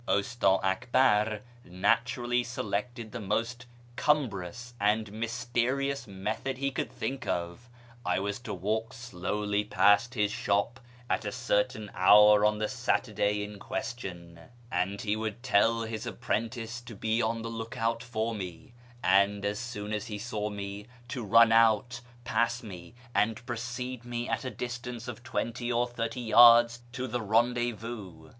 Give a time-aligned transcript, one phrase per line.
[0.09, 7.69] Usta Akbar naturally selected the most cumbrous and mysterious method he could think of.
[8.03, 13.43] I was to walk slowly past his shop at a certain hour on the Saturday
[13.43, 14.39] in question,
[14.71, 18.73] and he would tell his apprentice to be on the look out for me,
[19.03, 24.27] and, as soon as he saw me, to run out, pass me, and precede me
[24.27, 28.29] at a distance of twenty or thirty yards to the rendezvous.